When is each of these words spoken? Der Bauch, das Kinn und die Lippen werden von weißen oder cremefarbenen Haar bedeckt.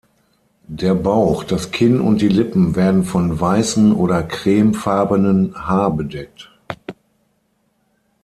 Der 0.65 0.95
Bauch, 0.95 1.43
das 1.43 1.69
Kinn 1.69 2.01
und 2.01 2.21
die 2.23 2.27
Lippen 2.27 2.75
werden 2.75 3.03
von 3.03 3.39
weißen 3.39 3.93
oder 3.93 4.23
cremefarbenen 4.23 5.53
Haar 5.53 5.95
bedeckt. 5.95 6.49